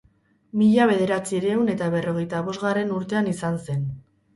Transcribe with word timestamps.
Mila 0.61 0.87
bederatziehun 0.93 1.71
eta 1.75 1.93
berrogeita 1.99 2.43
bosgarren 2.51 2.99
urtean 3.01 3.35
izan 3.39 3.67
zen. 3.67 3.91